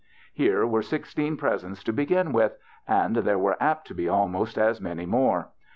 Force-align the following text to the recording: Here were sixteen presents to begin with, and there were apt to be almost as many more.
Here 0.33 0.65
were 0.65 0.81
sixteen 0.81 1.37
presents 1.37 1.83
to 1.83 1.93
begin 1.93 2.33
with, 2.33 2.57
and 2.87 3.17
there 3.17 3.37
were 3.37 3.55
apt 3.61 3.85
to 3.89 3.93
be 3.93 4.09
almost 4.09 4.57
as 4.57 4.81
many 4.81 5.05
more. 5.05 5.49